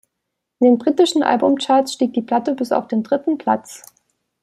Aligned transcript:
In 0.59 0.65
den 0.65 0.77
britischen 0.79 1.21
Albumcharts 1.21 1.93
stieg 1.93 2.13
die 2.15 2.23
Platte 2.23 2.55
bis 2.55 2.71
auf 2.71 2.87
den 2.87 3.03
dritten 3.03 3.37
Platz. 3.37 3.83